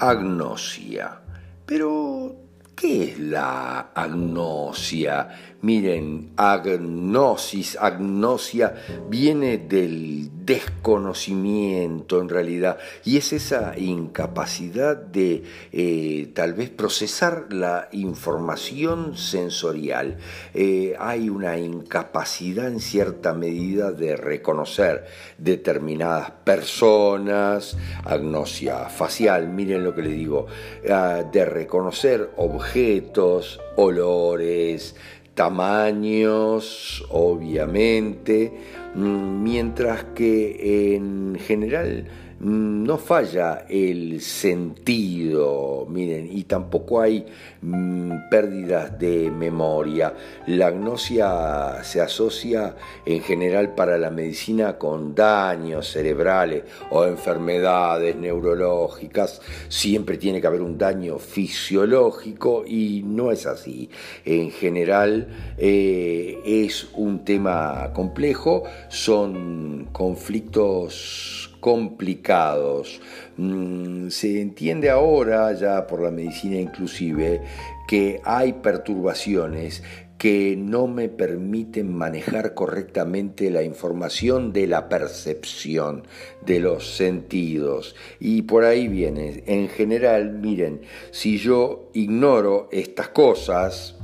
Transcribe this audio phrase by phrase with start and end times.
[0.00, 1.20] agnosia.
[1.66, 2.49] Pero,
[2.80, 5.28] ¿qué es la agnosia?
[5.62, 8.74] Miren, agnosis, agnosia
[9.10, 17.90] viene del desconocimiento en realidad y es esa incapacidad de eh, tal vez procesar la
[17.92, 20.16] información sensorial.
[20.54, 25.04] Eh, hay una incapacidad en cierta medida de reconocer
[25.36, 30.46] determinadas personas, agnosia facial, miren lo que le digo,
[30.90, 32.69] ah, de reconocer objetos,
[33.76, 34.94] olores,
[35.34, 38.52] tamaños, obviamente,
[38.94, 42.06] mm, mientras que en general
[42.40, 47.26] no falla el sentido, miren, y tampoco hay
[47.60, 50.14] mm, pérdidas de memoria.
[50.46, 59.42] La agnosia se asocia en general para la medicina con daños cerebrales o enfermedades neurológicas.
[59.68, 63.90] Siempre tiene que haber un daño fisiológico y no es así.
[64.24, 73.00] En general eh, es un tema complejo, son conflictos complicados.
[73.36, 77.42] Mm, se entiende ahora, ya por la medicina inclusive,
[77.86, 79.82] que hay perturbaciones
[80.20, 86.06] que no me permiten manejar correctamente la información de la percepción,
[86.44, 87.96] de los sentidos.
[88.18, 93.96] Y por ahí viene, en general, miren, si yo ignoro estas cosas,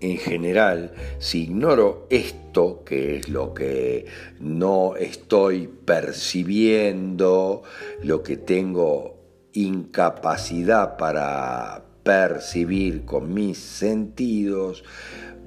[0.00, 4.06] en general, si ignoro esto, que es lo que
[4.38, 7.62] no estoy percibiendo,
[8.02, 9.18] lo que tengo
[9.52, 14.84] incapacidad para percibir con mis sentidos,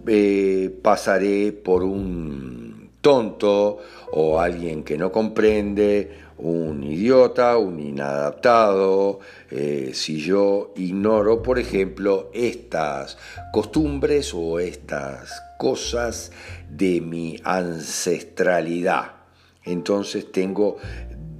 [0.06, 3.80] eh, pasaré por un tonto
[4.14, 9.20] o alguien que no comprende un idiota, un inadaptado,
[9.52, 13.18] eh, si yo ignoro, por ejemplo, estas
[13.52, 16.32] costumbres o estas cosas
[16.70, 19.12] de mi ancestralidad.
[19.66, 20.78] Entonces tengo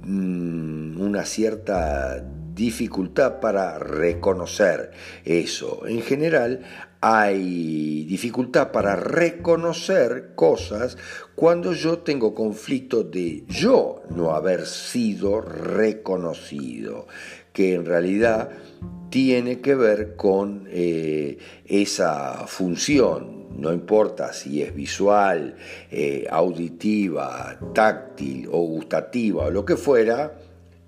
[0.02, 2.22] mm, una cierta
[2.54, 4.92] dificultad para reconocer
[5.24, 5.86] eso.
[5.86, 6.62] En general,
[7.00, 10.96] hay dificultad para reconocer cosas
[11.34, 17.06] cuando yo tengo conflicto de yo no haber sido reconocido,
[17.52, 18.50] que en realidad
[19.10, 25.56] tiene que ver con eh, esa función, no importa si es visual,
[25.90, 30.32] eh, auditiva, táctil o gustativa o lo que fuera,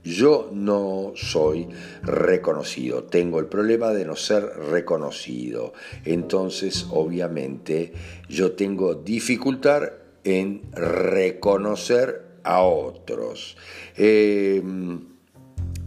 [0.07, 1.69] yo no soy
[2.03, 5.73] reconocido, tengo el problema de no ser reconocido.
[6.05, 7.93] Entonces, obviamente,
[8.29, 9.91] yo tengo dificultad
[10.23, 13.57] en reconocer a otros.
[13.97, 15.01] Em,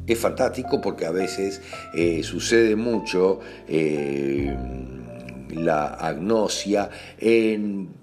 [0.05, 1.61] es fantástico porque a veces
[1.93, 4.99] eh, sucede mucho em,
[5.51, 7.98] la agnosia en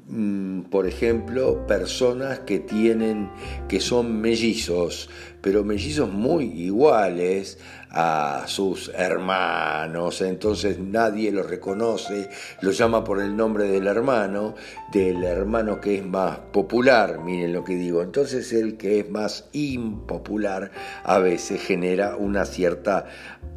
[0.71, 3.29] por ejemplo, personas que tienen
[3.69, 7.59] que son mellizos, pero mellizos muy iguales
[7.91, 12.29] a sus hermanos, entonces nadie los reconoce,
[12.61, 14.55] los llama por el nombre del hermano,
[14.93, 19.49] del hermano que es más popular, miren lo que digo, entonces el que es más
[19.53, 20.71] impopular
[21.05, 23.07] a veces genera una cierta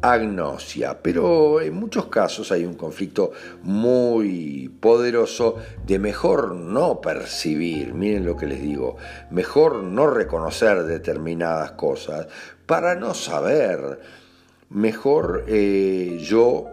[0.02, 5.56] agnosia, pero en muchos casos hay un conflicto muy poderoso
[5.86, 8.96] de mejor no percibir, miren lo que les digo,
[9.30, 12.26] mejor no reconocer determinadas cosas
[12.66, 14.00] para no saber.
[14.70, 16.66] Mejor eh, yo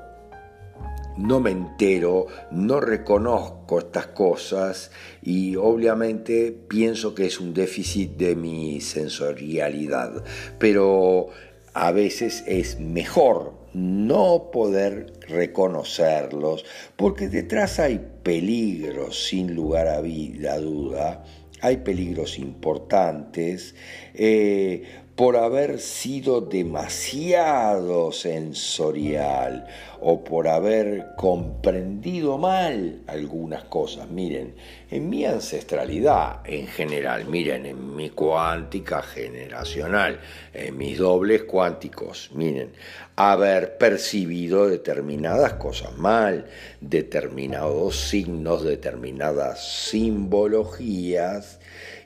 [1.17, 4.91] no me entero, no reconozco estas cosas
[5.21, 10.23] y obviamente pienso que es un déficit de mi sensorialidad,
[10.59, 11.29] pero
[11.73, 16.65] a veces es mejor no poder reconocerlos
[16.95, 21.23] porque detrás hay peligros sin lugar a, duda.
[21.61, 23.75] Hay peligros importantes.
[24.15, 24.83] Eh,
[25.15, 29.65] por haber sido demasiado sensorial
[30.01, 34.09] o por haber comprendido mal algunas cosas.
[34.09, 34.55] Miren,
[34.89, 40.19] en mi ancestralidad en general, miren, en mi cuántica generacional,
[40.53, 42.73] en mis dobles cuánticos, miren,
[43.15, 46.45] haber percibido determinadas cosas mal,
[46.81, 51.59] determinados signos, determinadas simbologías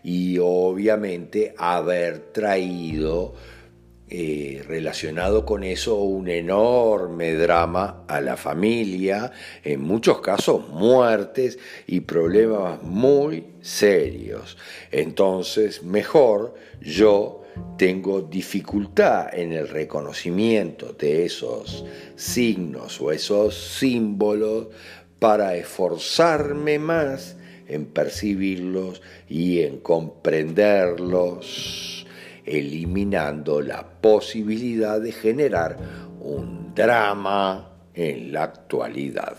[0.04, 3.34] y obviamente haber traído
[4.13, 9.31] eh, relacionado con eso un enorme drama a la familia,
[9.63, 14.58] en muchos casos muertes y problemas muy serios.
[14.92, 17.44] Entonces, mejor yo
[17.78, 21.86] tengo dificultad en el reconocimiento de esos
[22.18, 24.68] signos o esos símbolos
[25.19, 27.38] para esforzarme más
[27.69, 32.06] en percibirlos y en comprenderlos,
[32.46, 35.78] eliminando la posibilidad de generar
[36.20, 39.38] un drama en la actualidad.